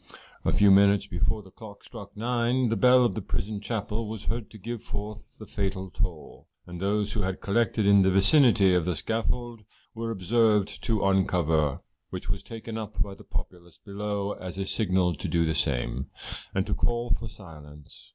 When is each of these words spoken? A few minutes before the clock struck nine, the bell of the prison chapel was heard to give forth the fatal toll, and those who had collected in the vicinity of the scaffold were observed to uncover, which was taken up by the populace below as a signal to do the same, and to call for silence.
A 0.43 0.51
few 0.51 0.71
minutes 0.71 1.05
before 1.05 1.43
the 1.43 1.51
clock 1.51 1.83
struck 1.83 2.17
nine, 2.17 2.69
the 2.69 2.75
bell 2.75 3.05
of 3.05 3.13
the 3.13 3.21
prison 3.21 3.59
chapel 3.61 4.07
was 4.07 4.23
heard 4.23 4.49
to 4.49 4.57
give 4.57 4.81
forth 4.81 5.37
the 5.37 5.45
fatal 5.45 5.91
toll, 5.91 6.47
and 6.65 6.81
those 6.81 7.13
who 7.13 7.21
had 7.21 7.39
collected 7.39 7.85
in 7.85 8.01
the 8.01 8.09
vicinity 8.09 8.73
of 8.73 8.85
the 8.85 8.95
scaffold 8.95 9.63
were 9.93 10.09
observed 10.09 10.83
to 10.85 11.05
uncover, 11.05 11.81
which 12.09 12.31
was 12.31 12.41
taken 12.41 12.79
up 12.79 12.99
by 12.99 13.13
the 13.13 13.23
populace 13.23 13.77
below 13.77 14.31
as 14.31 14.57
a 14.57 14.65
signal 14.65 15.13
to 15.13 15.27
do 15.27 15.45
the 15.45 15.53
same, 15.53 16.07
and 16.55 16.65
to 16.65 16.73
call 16.73 17.11
for 17.11 17.29
silence. 17.29 18.09